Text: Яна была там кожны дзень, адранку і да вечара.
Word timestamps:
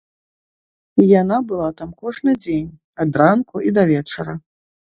Яна 1.21 1.37
была 1.51 1.69
там 1.81 1.93
кожны 2.01 2.31
дзень, 2.43 2.67
адранку 3.07 3.55
і 3.69 3.79
да 3.81 3.89
вечара. 3.93 4.33